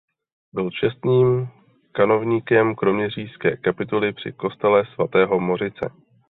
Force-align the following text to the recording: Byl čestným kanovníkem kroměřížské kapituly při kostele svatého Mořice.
Byl 0.53 0.69
čestným 0.69 1.47
kanovníkem 1.91 2.75
kroměřížské 2.75 3.57
kapituly 3.57 4.13
při 4.13 4.31
kostele 4.33 4.83
svatého 4.93 5.39
Mořice. 5.39 5.89